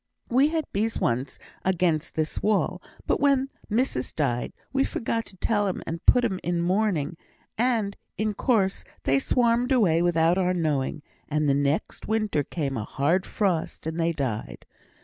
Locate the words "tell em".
5.37-5.83